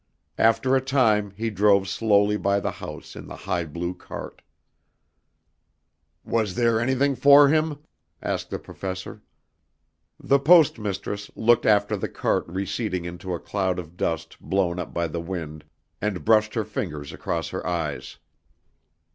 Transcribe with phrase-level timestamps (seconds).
[0.39, 4.41] After a time he drove slowly by the house in the high blue cart.
[6.25, 7.77] "Was there anything for him?"
[8.19, 9.21] asked the Professor.
[10.19, 14.91] The Post Mistress looked after the cart receding into a cloud of dust blown up
[14.91, 15.65] by the wind
[16.01, 18.17] and brushed her fingers across her eyes.